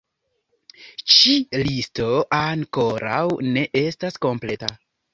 [1.15, 2.09] Ĉi-listo
[2.41, 3.23] ankoraŭ
[3.55, 4.77] ne estas kompleta.